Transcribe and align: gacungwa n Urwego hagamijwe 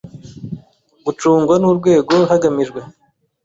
gacungwa 1.05 1.55
n 1.57 1.63
Urwego 1.71 2.15
hagamijwe 2.29 2.79